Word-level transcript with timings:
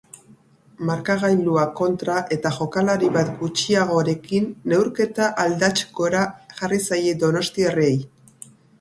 Markagailua 0.89 1.65
kontra 1.79 2.15
eta 2.37 2.53
jokalari 2.55 3.11
bat 3.19 3.31
gutxiagorekin, 3.43 4.51
neurketa 4.75 5.31
aldats 5.47 5.87
gora 6.03 6.27
jarri 6.59 6.85
zaie 6.91 7.17
donostiarrei. 7.27 7.97